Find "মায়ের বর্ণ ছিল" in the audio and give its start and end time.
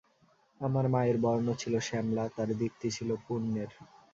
0.93-1.73